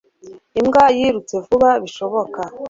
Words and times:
Imbwa 0.59 0.85
yirutse 0.97 1.35
vuba 1.47 1.69
bishoboka 1.83 2.41